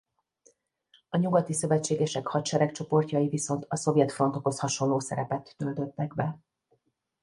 A 1.09 1.17
nyugati 1.17 1.53
szövetségesek 1.53 2.27
hadseregcsoportjai 2.27 3.27
viszont 3.27 3.65
a 3.69 3.75
szovjet 3.75 4.11
frontokhoz 4.11 4.59
hasonló 4.59 4.99
szerepet 4.99 5.53
töltöttek 5.57 6.13
be. 6.15 6.39